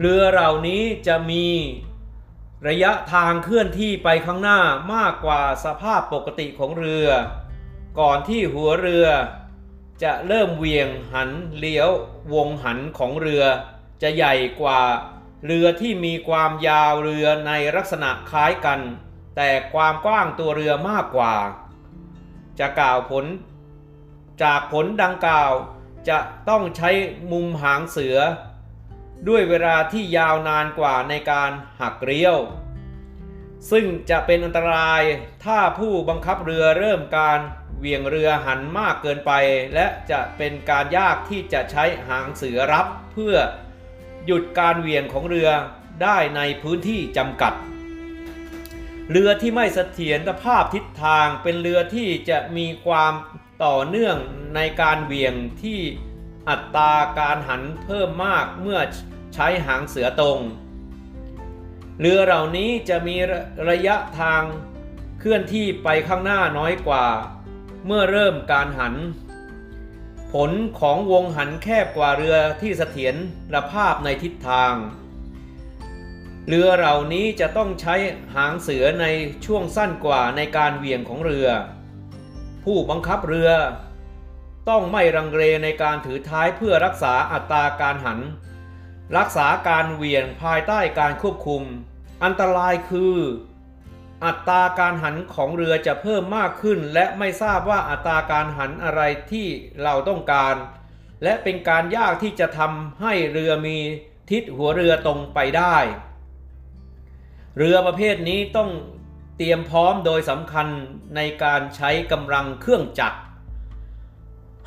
[0.00, 1.46] เรือเหล่านี้จะมี
[2.68, 4.60] ระยะทางเคลื่อนที่ไปข้างหน้า
[4.94, 7.08] มากกว่าสภาพปกติของเรือ
[8.00, 9.06] ก่อนที่หัวเรือ
[10.02, 11.90] จะเริ่มเวียงหันเลี้ยว
[12.34, 13.44] วงหันของเรือ
[14.02, 14.82] จะใหญ่กว่า
[15.46, 18.80] เรือที่มีความยาวเรือในลักษณะคล้ายกัน
[19.36, 21.34] แต่ความกว้างตัวเรือมากกว่า
[22.58, 23.24] จะกล่าวผล
[24.42, 25.52] จากผลดังกล่าว
[26.08, 26.18] จะ
[26.48, 26.90] ต้องใช้
[27.32, 28.18] มุมหางเสือ
[29.28, 32.36] ด้วยเวลาที่ยาวนานกว่าในการหักเลี้ยว
[33.70, 35.02] ซึ่งจะเป็นอันตราย
[35.44, 37.40] ถ้าผู้บังคับเรือเริ่มการ
[37.78, 39.32] เวียงเรือหันมากเกินไป
[39.74, 43.34] และจะเป็นการยากที่จะใช้หางเสือรับเพื่อ
[44.26, 45.50] หยุดการเวียงของเรือ
[46.02, 47.52] ได้ในพื้นที่จำกัด
[49.10, 53.12] เรือที่ไม่เสถียรภาพทิศทางเป็นเรือที่จะมีความ
[53.64, 54.16] ต่อเนื่อง
[54.54, 55.80] ในการเวียงที่
[56.48, 58.80] อัตราการหันเพิ่มมากเมื่อ
[59.34, 60.38] ใช้หางเสือตรง
[62.00, 63.16] เรือเหล่านี้จะมี
[63.70, 64.42] ระยะทาง
[65.18, 67.06] เคลื่อนที่ไปข้างหน้าน้อยกว่า
[67.86, 68.94] เมื่อเริ่มการหัน
[70.32, 73.10] ผลของวงหันแคบกว่าเรือที่เสถีย
[73.54, 74.74] รภาพในทิศทาง
[76.48, 77.94] เรือเหล่านี้จะต้องใช้
[78.34, 79.06] หางเสือใน
[79.44, 81.48] ช่วงสั้นกว่าในการเวียงของเรือ
[82.64, 83.50] ผู้บังคับเรือ
[84.68, 88.20] ต้องไม่รังเรในการถือท้ายเพื่อรักษาอัตราการหัน
[89.18, 91.62] รักษาการเวียงภายใต้การควบคุม
[92.24, 93.16] อันตรายคือ
[94.24, 99.46] อัตราการหันของเรือจะเพิ่มมากขึ้น และไม่ทราบว่าอัตราการหันอะไรที่
[99.82, 100.54] เราต้องการ
[101.22, 103.78] และเป็นการยากที่จะทำให้เรือมี
[104.30, 105.76] ทิศหัวเรือตรงไปได้
[107.58, 108.70] เรือประเภทนี้ต้อง
[109.44, 110.68] ตรียมพร้อมโดยสำคัญ
[111.16, 113.18] ในการใช้กำลังเครื่องจักร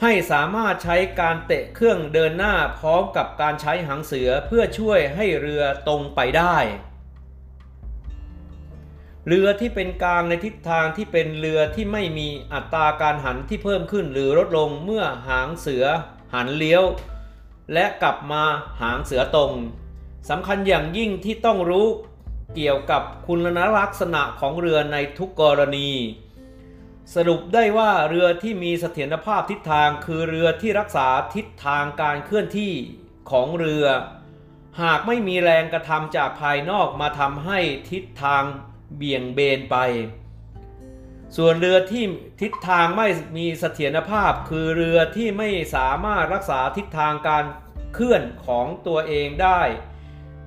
[0.01, 6.57] ให้สามารถใช้การเตะเครื่องเดินหน้าพร้อมกับการใช้หางเสือเพื่อช่วยให้เรือตรงไปได้
[9.27, 15.85] เรือที่เป็นกลางในทิศทางที่เป็นเรือที่ไม่มีอัตราการหันที่เพิ่มขึ้นหรือลดลงเมื่อหางเสือ
[16.33, 16.83] หันเลี้ยว
[17.73, 18.43] และกลับมา
[18.81, 19.51] หางเสือตรง
[20.29, 21.88] สำคัญอย่างยิ่งที่ต้องรู้
[22.55, 23.45] เกี่ยวกับคุณ
[23.77, 25.91] ลักษณะของเรือในทุกกรณี
[27.15, 32.73] สรุปได้ว่าเรือที่มีเสถียรภาพทิศทางคือเรือที่รักษาทิศทางการเคลื่อนที่
[33.31, 33.85] ของเรือ
[34.81, 37.59] หากไม่มีแรงกระทำจากภายนอกมาทำให้
[37.91, 38.43] ทิศทาง
[38.95, 39.77] เบี่ยงเบนไป
[41.37, 42.03] ส่วนเรือที่
[42.41, 47.45] ทิศทางไม่มีเสถียรภาพคือเรือที่ไม่สามารถรักษาทิศทางการ
[47.93, 49.61] เคลื่อนของตัวเองได้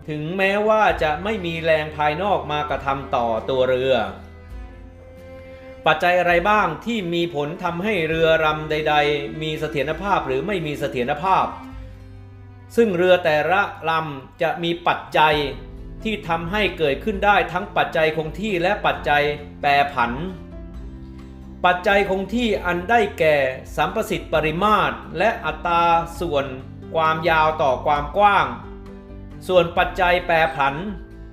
[0.08, 3.94] ถึงแม้ว่าจะไม่มีแรงภายนอกมากระทำต่อตัวเรือ
[5.86, 11.46] ปัจจัยอะไรบ้างที่มีผลทำให้เรือรำใด ๆ มีเสถียรภาพหรือไม่มีเสถียรภาพ
[12.76, 15.34] ซึ่งเรือแต่ละลำจะมีปัจจัย
[16.04, 19.22] ที่ทำให้เกิดขึ้นได้ทั้งปัจจัยคงที่และปัจจัย
[19.60, 20.12] แปรผัน
[21.64, 23.36] ปัจจัยคงที่อันได้แก่
[23.76, 25.84] สัมประสิทธิ์ปริมาตร และอัตรา
[26.20, 26.44] ส่วน
[26.94, 28.46] ความยาวต่อความกว้าง
[29.46, 30.74] ส่วนปัจจัยแปรผัน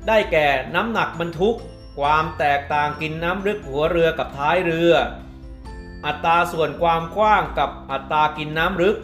[0.07, 1.57] ได้แก่น้ำหนักบรรทุก
[1.99, 4.93] ความแตกต่างกินน้ำลึกหัวเรือกับท้ายเรือ
[6.05, 8.97] อัตราส่วนความกว้างกับอัตรากินน้ำลึก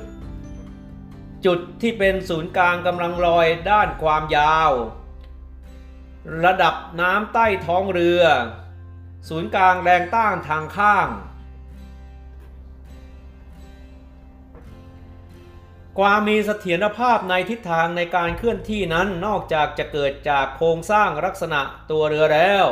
[1.45, 4.71] จุดที่เป็นศูนย์กลางกำลังลอยด้านความยาว
[6.45, 8.23] ระดับน้ำใต้ท้องเรือ
[9.29, 11.07] ศูนย์กลางแรงต้านทางข้าง
[16.05, 21.61] ความมีเสถียรภาพในทิศทางในการเคลื่อนที่นั้นนอกจากจะเกิดจากโครงสร้างลักษณะ
[21.91, 22.65] ตัวเรือแล้ว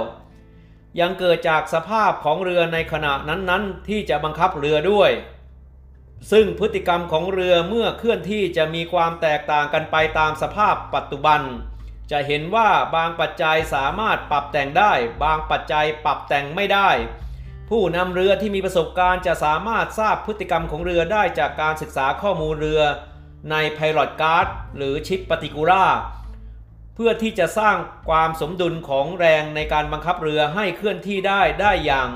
[1.00, 5.12] ยังเกิดจากสภาพของเรือในขณะนั้นๆ ที่จะบังคับเรือด้วย
[6.32, 11.42] ซึ่งพฤติกรรมของเรือเมื่อเคลื่อนที่จะมีความแตกต่างกันไปตามสภาพปัจจุบัน
[12.12, 16.90] จะเห็นว่าบางปัจจัยสามารถปรับแต่งได้ บางปัจจัยปรับแต่งไม่ได้
[17.70, 22.84] ผู้นำเรือที่มีประสบการณ์จะสามารถทราบพฤติกรรมของเรือได้จากการศึกษาข้อมูลเรือ
[23.52, 24.48] ใน Pilot Guard
[24.78, 25.86] หรือชิปปฏิกูล่า
[26.96, 27.76] เพื่อที่จะสร้าง
[28.10, 32.10] ความสมดุลของแรงในการบังคับเรือให้เคลื่อนที่ได้ได้อย่าง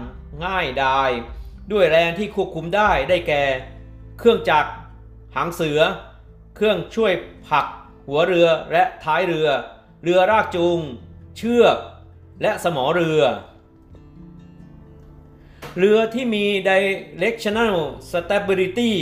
[0.46, 1.10] ง่ายดาย
[1.72, 3.44] ด้วยแรงที่ควบคุมได้ได้แก่
[4.20, 4.72] เครื่องจักร
[5.36, 5.80] หางเสือ
[6.56, 7.14] เครื่องช่วย
[7.48, 7.66] ผลัก
[8.08, 9.50] หัวเรือและท้ายเรือ
[10.04, 10.80] เรือรากจูง
[11.38, 11.78] เชือก
[12.42, 13.22] และสมอเรือ
[15.78, 17.76] เรือที่มี directional
[18.12, 18.94] stability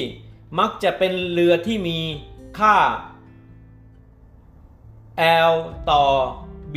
[0.59, 1.99] มักจะเป็นเรือที่มี
[2.59, 2.77] ค่า
[5.49, 5.53] L
[5.91, 6.03] ต่อ
[6.73, 6.75] B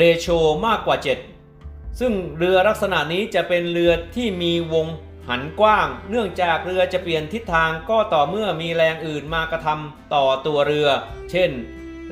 [0.00, 0.96] ratio มากกว่า
[1.42, 4.86] 7 ซึ่งเรือลักษณะนี้จะเป็นเรือที่มีวง
[5.28, 10.88] หันกว้าง เนื่องจากเรือจะเปลี่ยนทิศทางก็ต่อเมื่อมีแรงอื่นมากระทำต่อตัวเรือ
[11.30, 11.50] เช่น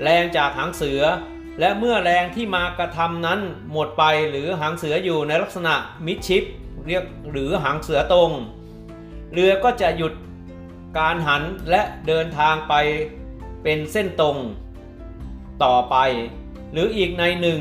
[0.03, 1.01] แรงจากหางเสือ
[1.61, 3.41] และเมื่อแรงที่มากระทำนั้น
[3.73, 5.75] หมดไปหรือหางเสืออยู่ในลักษณะ
[6.07, 6.45] มิดชิป
[6.87, 8.31] เรียกหรือหางเสือตรง
[9.33, 10.13] เรือก็จะหยุด
[10.99, 12.75] การหันและเดินทางไป
[13.63, 14.37] เป็นเส้นตรง
[15.65, 15.97] ต่อไป
[16.73, 17.61] หรืออีกในหนึ่ง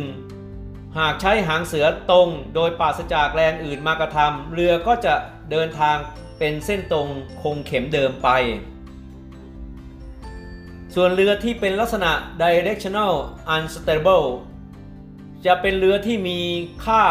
[0.98, 5.14] หากใช้หางเสือตรงโดยปราศจากแรงอื่นมากระทำเรือก็จะ
[5.52, 5.98] เดินทาง
[6.40, 7.08] เป็นเส้นตรง
[7.42, 8.30] คงเข็มเดิมไป
[10.96, 13.14] ส่วนเรือที่เป็นลักษณะ directional
[13.56, 14.28] unstable
[15.46, 16.40] จะเป็นเรือที่มี
[16.86, 17.04] ค่า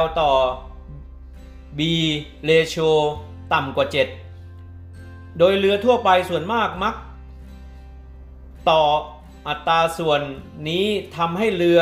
[0.00, 0.32] L ต่อ
[1.78, 1.80] B
[2.48, 2.90] ratio
[3.52, 3.86] ต่ำกว่า
[4.62, 6.94] 7 โดยเรือทั่วไปส่วนมากมัก
[8.70, 8.82] ต่อ
[9.48, 10.20] อัตราส่วน
[10.68, 10.86] นี้
[11.16, 11.80] ทำให้เรือ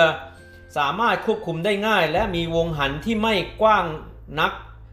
[0.76, 3.84] สามารถควบคุมได้ง่าย และมีวงหันที่ไม่กว้าง
[4.40, 4.52] นัก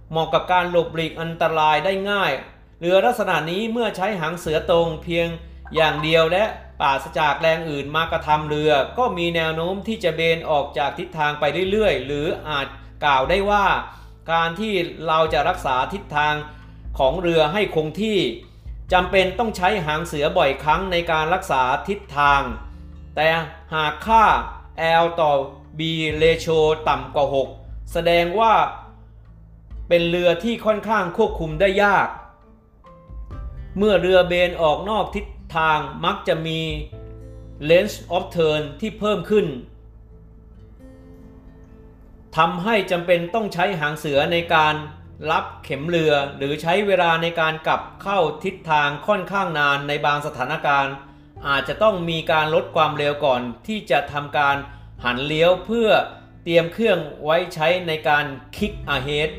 [0.09, 2.31] เหมาะกับการหลบหลีกอันตรายได้ง่าย
[2.79, 5.27] เรือลักษณะนี้เมื่อใช้หางเสือตรงเพียง
[5.75, 6.43] อย่างเดียวและ
[6.81, 12.67] ปราศจากแรงอื่นมากระทำเรือ ก็มีแนวโน้มที่จะเบนออกจากทิศทางไปเรื่อยๆ หรืออาจ
[13.03, 13.65] กล่าวได้ว่า
[14.31, 14.73] การที่
[15.07, 16.33] เราจะรักษาทิศทาง
[16.97, 18.19] ของเรือให้คงที่
[18.93, 22.41] จำเป็นต้องใช้หางเสือบ่อยครั้งในการรักษาทิศทาง
[23.15, 23.27] แต่
[23.73, 24.25] หากค่า
[25.03, 25.31] L ต่อ
[25.79, 25.81] B
[26.21, 27.25] ratio ต่ำกว่า
[27.57, 28.53] 6 แสดงว่า
[29.89, 32.07] เป็นเรือที่ค่อนข้างควบคุมได้ยาก
[33.77, 36.59] เมื่อเรือเบนออกนอกทิศทางมักจะมี
[37.69, 39.47] length of turn ที่เพิ่มขึ้น
[42.37, 44.75] ทำให้จำเป็นต้องใช้หางเสือในการ
[45.31, 50.95] ปรับเข็มเรือหรือใช้เวลาในการกลับเข้าทิศทางค่อนข้างนานในบางสถานการณ์
[51.47, 54.55] อาจจะต้องมีการลดความเร็วก่อนที่จะทำการ
[55.03, 55.89] หันเลี้ยวเพื่อ
[56.43, 58.25] เตรียมเครื่องไว้ใช้ในการ
[58.57, 59.29] kick ahead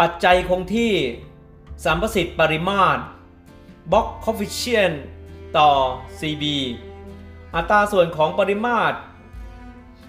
[0.00, 0.92] ปัจจัยคงที่
[1.84, 3.00] สัมประสิทธิ์ปริมาตร
[3.92, 4.92] block coefficient
[5.58, 5.70] ต่อ
[6.18, 6.44] CB
[7.54, 8.96] อัตราส่วนของปริมาตร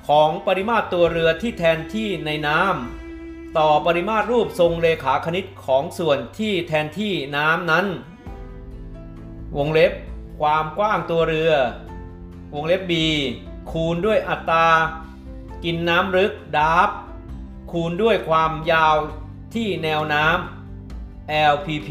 [0.08, 3.09] ของปริมาตรตัวเรือที่แทนที่ในน้ำ
[3.58, 7.86] ต่อปริมาตรรูปทรงเลขาคณิตของส่วนที่แทนที่น้ำนั้น
[9.58, 9.92] วงเล็บ
[10.40, 11.52] ความกว้างตัวเรือ
[12.54, 12.94] วงเล็บ B
[13.72, 14.68] คูณด้วยอัตรา
[15.64, 16.90] กินน้ำลึกดาบ
[17.72, 18.96] คูณด้วยความยาว
[19.54, 21.90] ที่แนวน้ำ LPP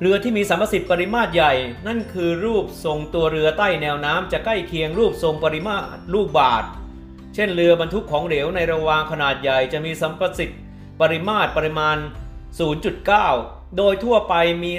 [0.00, 1.52] เรือที่มีสัมประสิทธิ์ปริมาตรใหญ่
[1.86, 5.84] นั่นคือรูปทรงตัวเรือใต้แนวน้ำจะใกล้เคียงรูปทรงปริมาตร
[6.14, 6.64] รูปบาท
[7.34, 10.60] เช่นเรือบรรทุกของเหลวในระวางขนาดใหญ่จะมีสัมประสิทธิ์
[11.00, 11.96] ปริมาตรปริมาณ
[12.86, 14.72] 0.9 โดยทั่วไปมี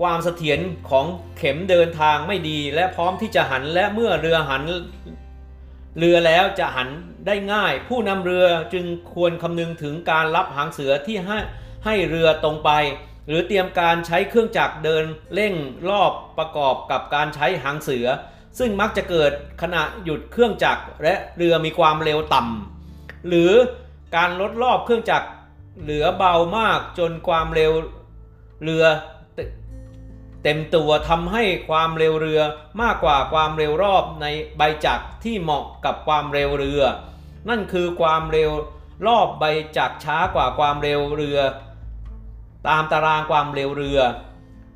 [0.00, 4.62] ความเสถียรของเข็มเดินทางไม่ดี และพร้อมที่จะหันและเมื่อเรือหัน
[5.98, 6.88] เรือแล้วจะหัน
[7.26, 11.38] ได้ง่าย ผู้นำเรือจึงควรคำนึงถึงการรับหางเสือที่ให้
[11.84, 12.70] ให้เรือตรงไป
[13.26, 15.54] หรือเตรียมการใช้เครื่องจักรเดินเร่ง
[15.90, 18.06] รอบประกอบกับการใช้หางเสือ
[18.58, 23.52] ซึ่งมักจะเกิดขณะหยุดเครื่องจักรและเรือมีความเร็วต่ำหรือ
[24.16, 25.28] การลดรอบเครื่องจักร
[25.82, 27.72] เหลือเบามากจนความเร็ว
[28.62, 28.84] เรือ
[30.42, 32.40] เต็มตัวทำให้ความเร็วเรือ
[32.82, 34.26] มากกว่าความเร็วรอบใน
[34.58, 36.82] ใบจักรที่เหมาะกับความเร็วเรือ
[37.48, 38.50] นั่นคือความเร็ว
[39.06, 39.44] รอบใบ
[39.78, 41.38] จักรช้ากว่าความเร็วเรือ
[42.68, 44.00] ตามตารางความเร็วเรือ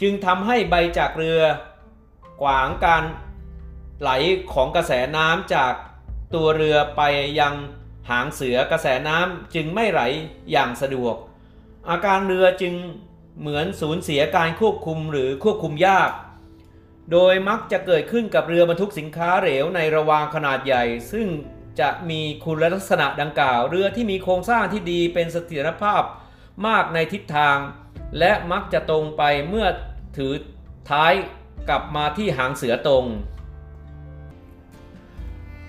[0.01, 1.40] จึงทำให้ใบจักรเรือ
[2.40, 3.05] ขวางการ
[4.03, 4.11] ไหล
[4.53, 5.73] ของกระแสน้ำจาก
[6.35, 7.03] ตัวเรือไป
[7.41, 7.55] ยัง
[8.11, 10.01] หางเสือกระแสน้ำจึงไม่ไหล
[10.51, 11.15] อย่างสะดวก
[11.91, 12.75] อาการเรือจึง
[13.41, 16.11] เหมือนสูญเสียการควบคุมหรือควบคุมยาก
[17.12, 21.29] โดยมักจะเกิดขึ้นกับเรือบรรทุกสินค้าเหลวในระวางขนาดใหญ่ ซึ่ง
[21.81, 26.03] จะมีคุณลักษณะดังกล่าว เรือที่มีโครงสร้างที่ดีเป็นเสถียรภาพ
[26.67, 27.59] มากในทิศทาง
[28.19, 29.67] และมักจะตรงไปเมื่อ
[30.17, 30.33] ถือ
[30.91, 31.12] ท้าย
[31.69, 33.05] กลับมาที่หางเสือตรง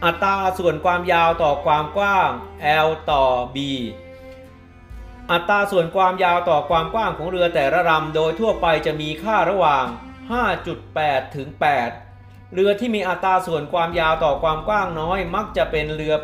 [0.05, 2.29] อัตราส่วนความยาวต่อความกว้าง
[2.87, 3.23] L ต่อ
[3.55, 3.57] B
[5.31, 9.85] อัตราส่วนความยาวต่อความกว้างของเรือแต่ละลำโดยทั่วไปจะมีค่าระหว่าง
[10.61, 11.47] 5.8 ถึง
[12.01, 16.15] 8 เรือที่มีอัตราส่วนความยาวต่อความกว้างน้อย มักจะเป็นเรือ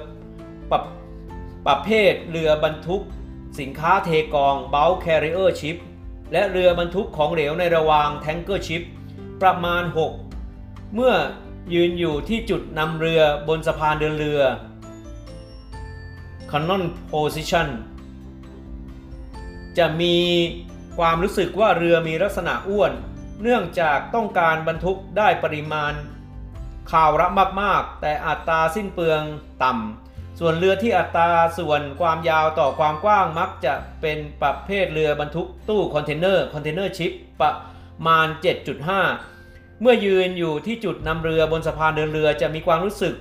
[0.71, 0.77] ปร
[1.67, 3.03] ประเภทเรือบรรทุก
[3.59, 5.77] สินค้าเทกอง bulk carrier ship
[6.33, 8.83] และเรือบรรทุกของเหลวในระหว่าง tanker ship
[9.41, 9.83] ประมาณ
[10.39, 11.13] 6 เมื่อ
[11.73, 14.41] ยืนอยู่ที่จุดนำเรือบนสะพานเดินเรือ
[16.51, 17.67] Conning Position
[19.77, 20.17] จะมี
[20.97, 22.91] ความรู้สึกว่าเรือมีลักษณะอ้วน
[23.41, 25.93] เนื่องจากต้องการบรรทุกได้ปริมาณ
[26.91, 29.21] คราวละมากๆ แต่อัตราสิ้นเปลือง
[29.63, 31.29] ต่ำ ส่วนเรือที่อัตรา
[31.59, 37.51] ส่วนความยาวต่อความกว้างมักจะเป็นประเภทเรือบรรทุกตู้คอนเทนเนอร์ container shipประ
[38.07, 38.27] มาณ
[38.93, 39.38] 7.5
[39.81, 43.15] เมื่อยืนอยู่ที่จุดนำเรือบนสะพานเดินเรือจะมีความรู้สึก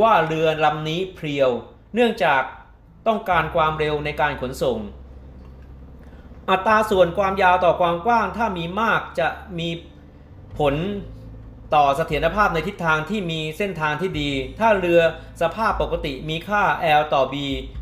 [0.00, 1.50] ว่าเรือลำนี้เพรียว
[1.94, 2.42] เนื่องจาก
[3.06, 4.78] ต้องการความเร็วในการขนส่ง
[6.50, 9.68] อัตราส่วนความยาวต่อความกว้างถ้ามีมากจะมี
[10.58, 10.74] ผล
[11.74, 15.00] ต่อเสถียรภาพในทิศทางที่มีเส้นทางที่ดี ถ้าเรือ
[15.42, 16.62] สภาพปกติมีค่า
[17.00, 17.34] L ต่อ B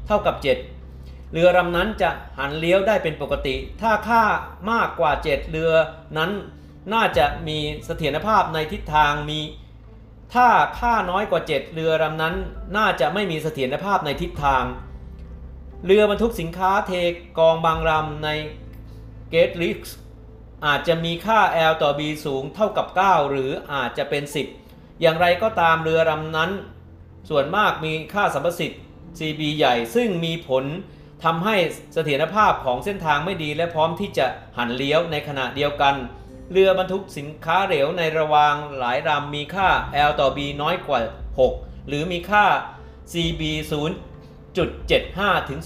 [0.07, 4.23] เท่ากับ 7 เรือลำนั้นจะหันเลี้ยวได้เป็นปกติ ถ้าค่า
[4.71, 5.73] มากกว่า 7 เรือ
[6.19, 6.31] นั้น
[6.93, 9.41] น่าจะมีเสถียรภาพในทิศทางมี
[10.35, 12.35] ถ้าค่าน้อยกว่า 7 เรือลำนั้น
[12.77, 14.65] น่าจะไม่มีเสถียรภาพในทิศทาง
[15.85, 16.93] เรือบรรทุกสินค้าเท
[17.39, 18.29] กองบางลำใน
[19.31, 19.79] เกตลิก
[20.67, 24.23] อาจจะมีค่า L ต่อ B สูงเท่ากับ 9 หรืออาจจะเป็น
[24.63, 26.51] 10 อย่างไรก็ตามเรือลำนั้น
[27.29, 28.81] ส่วนมากมีค่าสัมประสิทธิ์
[29.19, 30.65] CB ใหญ่ซึ่งมีผล
[31.25, 31.57] ทำให้
[31.95, 35.95] เสถียรภาพของเส้นทางไม่ดีและพร้อมที่จะหันเลี้ยวในขณะเดียวกัน
[36.53, 39.69] เรือบรรทุกสินค้าเหลวในระวางหลายลำมีค่า
[40.09, 41.01] L ต่อ B น้อยกว่า
[41.45, 42.47] 6 หรือมีค่า
[43.13, 43.43] CB
[44.31, 45.61] 0.75 ถึง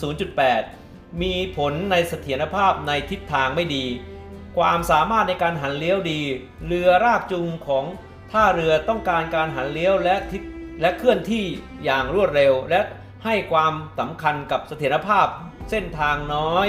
[0.56, 3.84] 0.8 มีผลในเสถียรภาพในทิศทางไม่ดี
[4.56, 6.20] ความสามารถในการหันเลี้ยวดี
[6.66, 7.84] เรือรากจูงของ
[8.32, 10.42] ท่าเรือต้องการการหันเลี้ยวและทิศ
[10.80, 11.44] และเคลื่อนที่
[11.84, 12.80] อย่างรวดเร็ว และ
[13.24, 15.26] ให้ความสำคัญกับเสถียรภาพ
[15.70, 16.68] เส้นทางน้อย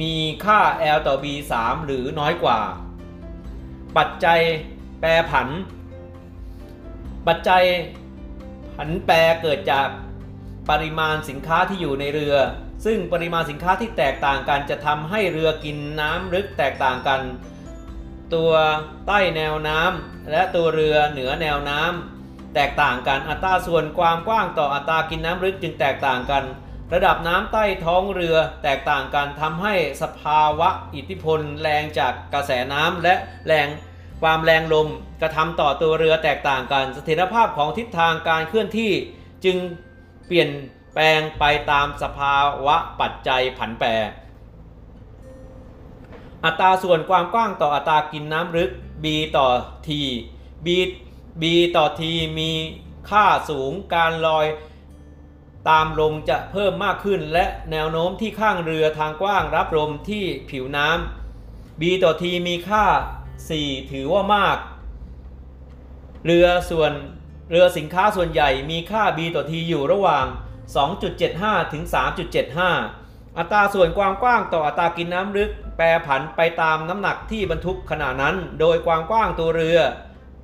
[0.00, 0.60] มีค่า
[0.96, 1.26] L ต่อ B
[1.58, 2.60] 3 หรือน้อยกว่า
[3.96, 4.40] ปัจจัย
[5.00, 5.48] แปรผัน
[7.26, 7.64] ปัจจัย
[8.74, 9.88] ผันแปรเกิดจาก
[10.70, 12.36] ปริมาณสินค้าที่อยู่ในเรือ
[12.84, 17.20] ซึ่งปริมาณสินค้าที่แตกต่างกันจะทำให้เรือกินน้ำลึกแตกต่างกัน
[18.34, 18.52] ตัว
[19.06, 26.44] ใต้แนวน้ำและตัวเรือเหนือแนวน้ำแตกต่างกันอัตราส่วนความกว้างต่ออัตรากินน้ำลึกจึงแตกต่างกัน
[26.94, 33.14] ระดับน้ำใต้ท้องเรือแตกต่างกันทำให้สภาวะอิทธิพลแรงจากกระแสน้ำและ
[33.46, 33.68] แรง
[34.22, 34.88] ความแรงลม
[35.22, 38.92] กระทำต่อตัวเรือแตกต่างกันเสถียรภาพของทิศทางการเคลื่อนที่
[39.44, 39.56] จึง
[40.26, 40.50] เปลี่ยน
[40.94, 43.88] แปลงไปตามสภาวะปัจจัยผันแปร
[46.44, 48.70] อัตราส่วนความกว้างต่ออัตรากินน้ำลึก
[49.04, 49.48] b ต่อ
[49.86, 49.88] t
[50.66, 50.68] b
[51.42, 51.44] b
[51.76, 52.02] ต่อ t
[52.38, 52.50] มี
[53.10, 54.46] ค่าสูงการลอย
[55.68, 62.84] ตามลมจะเพิ่มมากขึ้น และแนวโน้มที่ข้างเรือทางกว้างรับลมที่ผิวน้ำ b ต่อ t มีค่า
[63.38, 64.58] 4 ถือว่ามาก
[66.24, 66.92] เรือส่วน
[67.50, 70.26] เรือสินค้าส่วนใหญ่มีค่า B ต่อ T อยู่ระหว่าง
[70.98, 71.84] 2.75 ถึง
[72.60, 79.78] 3.75 อัตราส่วนความกว้างต่ออัตรากินน้ำลึก แปรผันไปตามน้ำหนักที่บรรทุกขณะนั้น โดยความกว้างตัวเรือ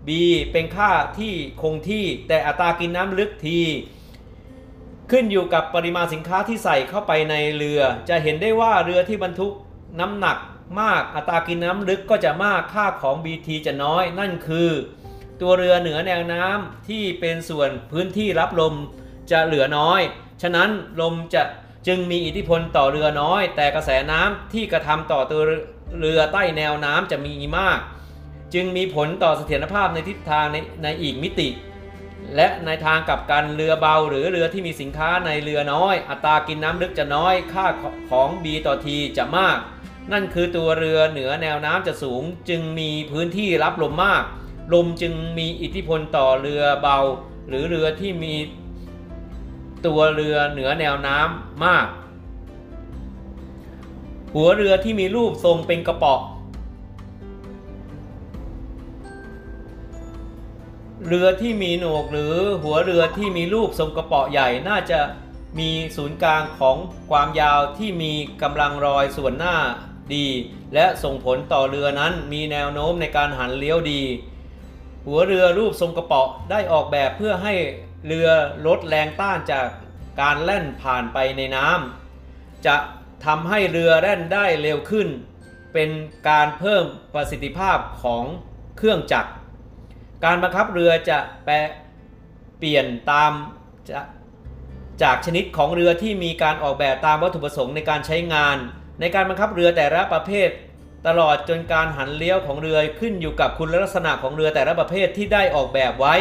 [0.07, 0.09] B
[0.53, 3.47] เป็นค่าที่คงที่แต่อัตรากินน้ำลึก T
[5.11, 9.53] ขึ้นอยู่กับปริมาณสินค้าที่ใส่เข้าไปในเรือ จะเห็นได้ว่าเรือที่บรรทุก
[10.01, 10.39] น้ำหนัก
[10.81, 14.71] มากอัตรากินน้ำลึกก็จะมากค่าของ BT จะน้อย นั่นคือ
[15.41, 18.75] ตัวเรือเหนือแนวน้ำที่เป็นส่วนพื้นที่รับลม
[19.31, 20.01] จะเหลือน้อย
[20.43, 21.43] ฉะนั้นลมจะ
[21.87, 25.43] จึงมีอิทธิพลต่อเรือน้อย แต่กระแสน้ำที่กระทำต่อตัว
[26.01, 27.79] เรือใต้แนวน้ำจะมีมาก
[28.55, 31.49] จึงมีผลต่อเสถียรภาพในทิศทางในในอีกมิติ
[32.37, 37.67] และในทางกลับกันเรือเบาหรือเรือที่มีสินค้าในเรือน้อย อัตรากินน้ำลึกจะน้อยค่า
[38.11, 39.59] ของ B ต่อ T จะมาก
[40.13, 44.23] นั่นคือตัวเรือเหนือแนวน้ำจะสูง จึงมีพื้นที่รับลมมาก
[44.75, 46.99] ลมจึงมีอิทธิพลต่อเรือเบา
[47.49, 48.35] หรือเรือที่มี
[49.87, 51.87] ตัวเรือเหนือแนวน้ำมาก
[54.35, 56.15] หัวเรือที่มีรูปทรงเป็นกระป๋อ
[61.09, 65.01] เรือที่มีหนวกหรือหัวเรือที่มีรูปทรงกระป๋อใหญ่น่าจะ
[65.59, 66.77] มีศูนย์กลางของ
[67.11, 69.57] ความยาวที่มีกำลังรอยส่วนหน้า
[70.15, 70.27] ดี
[70.75, 74.03] และส่งผลต่อเรือนั้นมีแนวโน้มในการหันเลี้ยวดี
[75.07, 77.55] หัวเรือรูปทรงกระเป๋อได้ออกแบบเพื่อให้
[78.07, 78.29] เรือ
[78.67, 79.67] ลดแรงต้านจาก
[80.21, 82.77] การแล่นผ่านไปในน้ำจะ
[83.27, 85.09] ทำให้เรือแล่นได้เร็วขึ้น
[85.73, 85.91] เป็น
[86.29, 86.85] การเพิ่ม
[87.15, 88.25] ประสิทธิภาพของ
[88.79, 89.31] เครื่องจักร
[90.25, 91.55] การบังคับเรือจะแปร
[92.59, 93.33] เปลี่ยนตาม
[93.91, 94.01] จะ
[95.03, 98.57] จากชนิดของเรือที่มีการออกแบบตามวัตถุประสงค์ในการใช้งาน
[99.01, 100.49] ในการบังคับเรือแต่ละประเภท
[101.07, 106.15] ตลอดจนการหันเลี้ยวของเรือขึ้นอยู่กับคุณลักษณะของเรือแต่ละประเภทที่ได้ออกแบบไว้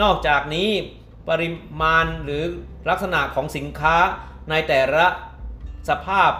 [0.00, 0.68] นอกจากนี้
[1.28, 1.50] ปริ
[1.82, 2.42] มาณหรือ
[2.90, 3.96] ลักษณะของสินค้า
[4.50, 5.06] ในแต่ละ
[5.88, 6.30] สภาพ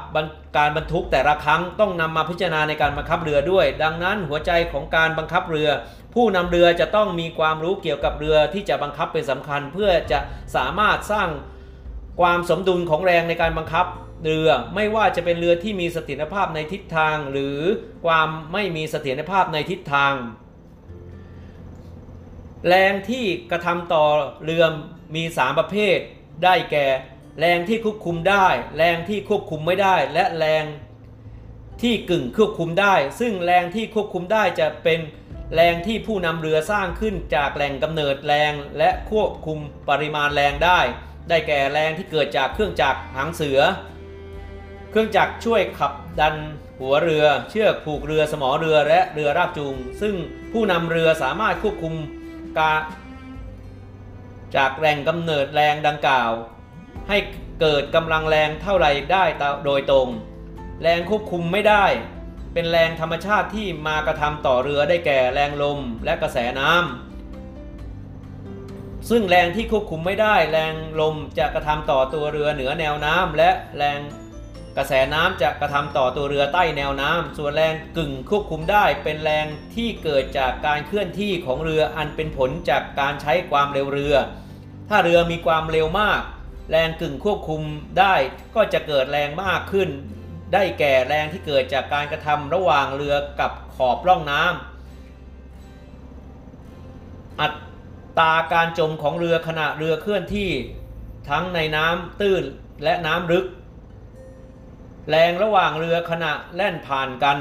[0.59, 5.69] การบรรทุกแต่ละครั้งต้องนำมาพิจารณาในการบังคับเรือด้วย ดังนั้นหัวใจของการบังคับเรือ
[6.15, 10.19] ผู้นำเรือจะต้องมีความรู้เกี่ยวกับเรือที่จะบังคับเป็นสำคัญ เพื่อจะ
[10.57, 11.29] สามารถสร้าง
[12.21, 13.87] ความสมดุลของแรงในการบังคับ
[14.25, 17.59] เรือไม่ว่าจะเป็นเรือที่มีเสถียรภาพในทิศทาง หรือ
[18.05, 20.15] ความไม่มีเสถียรภาพในทิศทาง
[22.69, 24.05] แรงที่กระทำต่อ
[24.45, 24.65] เรือ
[25.15, 25.99] มี 3 ประเภท
[26.45, 26.87] ได้แก่
[27.41, 30.65] แรงที่ควบคุมได้ แรงที่ควบคุมไม่ได้ และแรง
[31.83, 35.01] ที่กึ่งควบคุมได้ ซึ่งแรงที่ควบคุมได้จะเป็น
[35.55, 39.59] แรงที่ผู้นำเรือสร้างขึ้นจากแหล่งกำเนิดแรงและควบคุม
[39.89, 40.81] ปริมาณแรงได้
[41.29, 43.61] ได้แก่แรงที่เกิดจากเครื่องจักรหางเสือ
[44.91, 46.37] เครื่องจักรช่วยขับดัน
[46.79, 50.15] หัวเรือ เชือกผูกเรือสมอเรือและเรือรากจูง ซึ่ง
[50.53, 51.95] ผู้นำเรือสามารถควบคุม
[52.59, 52.81] การ
[54.57, 56.31] จากแรงกำเนิดแรงดังกล่าว
[57.09, 57.19] ให้
[57.61, 59.25] เกิดกำลังแรงเท่าไรได้
[59.65, 60.09] โดยตรง
[60.83, 61.85] แรงควบคุมไม่ได้
[62.55, 74.01] เป็นแรงธรรมชาติที่มากระทำต่อเรือได้แก่แรงลมและกระแสน้ำซึ่งแรงที่ควบคุมไม่ได้ แรงลมจะกระทำต่อตัวเรือเหนือแนวน้ำและแรง
[74.77, 84.15] กระแสน้ำจะกระทำต่อตัวเรือใต้แนวน้ำส่วนแรงกึ่งควบคุมได้ เป็นแรงที่เกิดจากการเคลื่อนที่ของเรืออันเป็นผลจากการใช้ความเร็วเรือ
[84.89, 86.23] ถ้าเรือมีความเร็วมาก
[86.71, 87.63] แรงกึ่งควบคุม
[87.99, 88.15] ได้
[88.55, 89.89] ก็จะเกิดแรงมากขึ้น
[90.53, 94.51] ได้แก่แรงที่เกิดจากการกระทำระหว่างเรือกับขอบร่องน้ำ
[97.41, 97.49] อั
[98.19, 100.51] ตราการจมของเรือขณะเรือเคลื่อนที่
[101.29, 102.45] ทั้งในน้ำตื้น
[102.85, 103.47] และน้ำลึก
[105.11, 107.39] แรงระหว่างเรือขณะแล่นผ่านกัน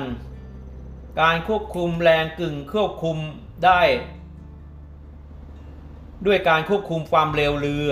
[1.22, 3.18] การควบคุมแรงกึ่งควบคุม
[3.66, 3.82] ได้
[6.26, 7.92] ด้วยการควบคุมความเร็วเรือ